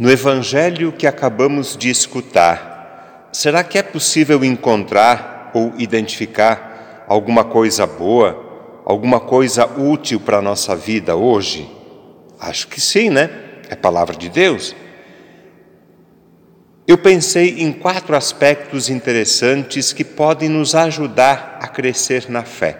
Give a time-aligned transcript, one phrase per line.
[0.00, 7.86] No evangelho que acabamos de escutar, será que é possível encontrar ou identificar alguma coisa
[7.86, 11.70] boa, alguma coisa útil para a nossa vida hoje?
[12.40, 13.28] Acho que sim, né?
[13.68, 14.74] É palavra de Deus.
[16.88, 22.78] Eu pensei em quatro aspectos interessantes que podem nos ajudar a crescer na fé.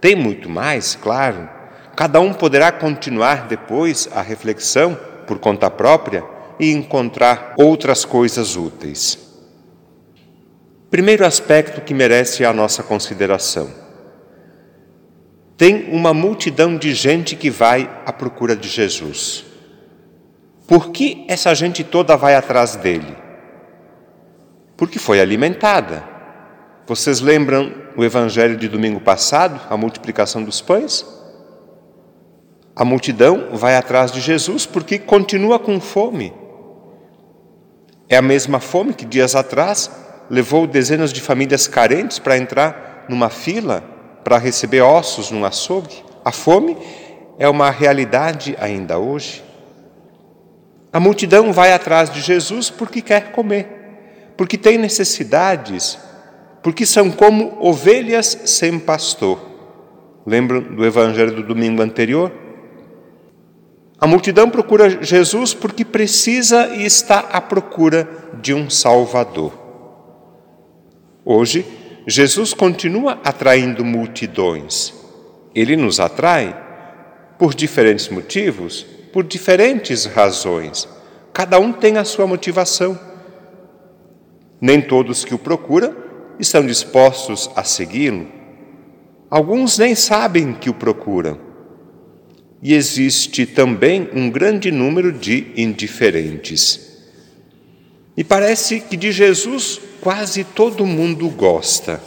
[0.00, 1.48] Tem muito mais, claro.
[1.94, 6.24] Cada um poderá continuar depois a reflexão por conta própria
[6.58, 9.18] e encontrar outras coisas úteis.
[10.90, 13.70] Primeiro aspecto que merece a nossa consideração.
[15.56, 19.44] Tem uma multidão de gente que vai à procura de Jesus.
[20.66, 23.16] Por que essa gente toda vai atrás dele?
[24.76, 26.04] Porque foi alimentada.
[26.86, 31.06] Vocês lembram o evangelho de domingo passado, a multiplicação dos pães?
[32.74, 36.32] A multidão vai atrás de Jesus porque continua com fome.
[38.08, 39.90] É a mesma fome que dias atrás
[40.30, 43.92] levou dezenas de famílias carentes para entrar numa fila
[44.24, 46.02] para receber ossos num açougue.
[46.24, 46.76] A fome
[47.38, 49.42] é uma realidade ainda hoje.
[50.92, 53.66] A multidão vai atrás de Jesus porque quer comer,
[54.36, 55.98] porque tem necessidades,
[56.62, 59.40] porque são como ovelhas sem pastor.
[60.26, 62.30] Lembram do evangelho do domingo anterior?
[64.02, 68.08] A multidão procura Jesus porque precisa e está à procura
[68.42, 69.56] de um Salvador.
[71.24, 71.64] Hoje,
[72.04, 74.92] Jesus continua atraindo multidões.
[75.54, 76.52] Ele nos atrai
[77.38, 80.88] por diferentes motivos, por diferentes razões.
[81.32, 82.98] Cada um tem a sua motivação.
[84.60, 85.94] Nem todos que o procuram
[86.40, 88.26] estão dispostos a segui-lo.
[89.30, 91.51] Alguns nem sabem que o procuram
[92.62, 96.92] e existe também um grande número de indiferentes.
[98.16, 102.00] E parece que de Jesus quase todo mundo gosta.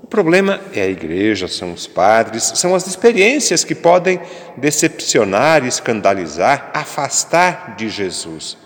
[0.00, 4.20] O problema é a igreja, são os padres, são as experiências que podem
[4.56, 8.56] decepcionar, escandalizar, afastar de Jesus.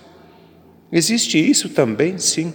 [0.92, 2.52] Existe isso também, sim.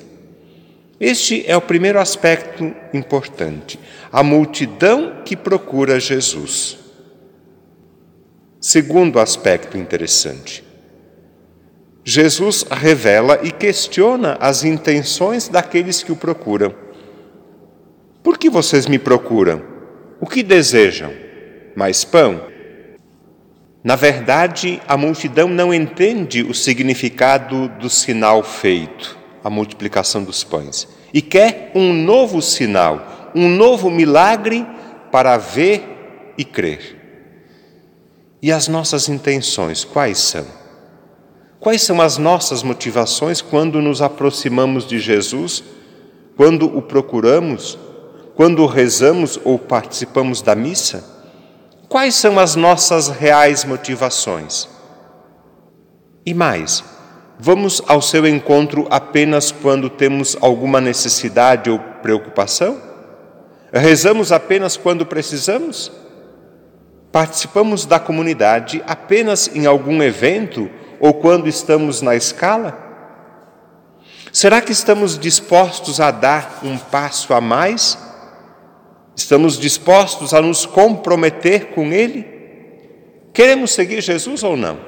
[0.99, 3.79] Este é o primeiro aspecto importante:
[4.11, 6.88] a multidão que procura Jesus.
[8.71, 10.63] Segundo aspecto interessante.
[12.05, 16.75] Jesus revela e questiona as intenções daqueles que o procuram.
[18.21, 19.63] Por que vocês me procuram?
[20.21, 21.11] O que desejam?
[21.75, 22.43] Mais pão?
[23.83, 30.87] Na verdade, a multidão não entende o significado do sinal feito, a multiplicação dos pães,
[31.11, 34.63] e quer um novo sinal, um novo milagre
[35.11, 36.98] para ver e crer.
[38.41, 40.45] E as nossas intenções, quais são?
[41.59, 45.61] Quais são as nossas motivações quando nos aproximamos de Jesus,
[46.37, 47.77] quando o procuramos,
[48.35, 51.03] quando rezamos ou participamos da missa?
[51.89, 54.69] Quais são as nossas reais motivações?
[56.25, 56.81] E mais,
[57.37, 62.79] vamos ao seu encontro apenas quando temos alguma necessidade ou preocupação?
[63.73, 65.91] Rezamos apenas quando precisamos?
[67.11, 72.87] Participamos da comunidade apenas em algum evento ou quando estamos na escala?
[74.31, 77.97] Será que estamos dispostos a dar um passo a mais?
[79.15, 82.25] Estamos dispostos a nos comprometer com Ele?
[83.33, 84.79] Queremos seguir Jesus ou não?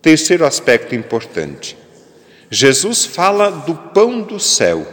[0.00, 1.76] Terceiro aspecto importante:
[2.48, 4.86] Jesus fala do pão do céu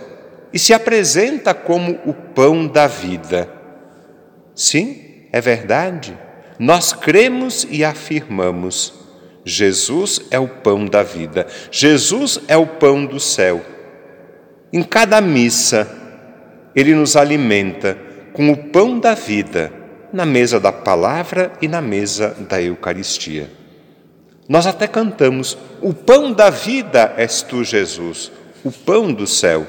[0.52, 3.61] e se apresenta como o pão da vida.
[4.56, 6.18] Sim, é verdade.
[6.60, 8.94] Nós cremos e afirmamos:
[9.44, 13.62] Jesus é o pão da vida, Jesus é o pão do céu.
[14.72, 15.90] Em cada missa,
[16.76, 17.98] ele nos alimenta
[18.32, 19.72] com o pão da vida,
[20.14, 23.50] na mesa da palavra e na mesa da Eucaristia.
[24.47, 28.32] Nós até cantamos: O pão da vida és tu, Jesus,
[28.64, 29.66] o pão do céu,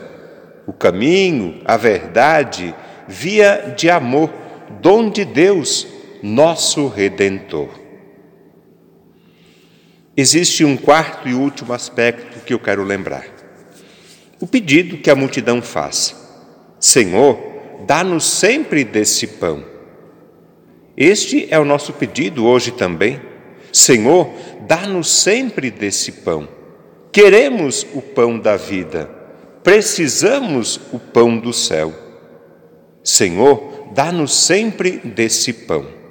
[0.67, 2.75] o caminho, a verdade,
[3.08, 4.41] via de amor
[4.80, 5.86] dom de Deus,
[6.22, 7.69] nosso redentor.
[10.16, 13.24] Existe um quarto e último aspecto que eu quero lembrar.
[14.40, 16.14] O pedido que a multidão faz:
[16.78, 17.38] Senhor,
[17.86, 19.64] dá-nos sempre desse pão.
[20.96, 23.20] Este é o nosso pedido hoje também.
[23.72, 24.30] Senhor,
[24.66, 26.46] dá-nos sempre desse pão.
[27.10, 29.10] Queremos o pão da vida,
[29.62, 31.92] precisamos o pão do céu.
[33.02, 36.01] Senhor, dá-nos sempre desse pão.